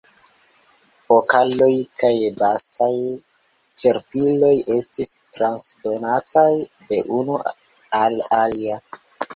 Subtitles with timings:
[1.09, 2.89] Pokaloj kaj bastaj
[3.83, 7.41] ĉerpiloj estis transdonataj de unu
[8.03, 8.87] al alia.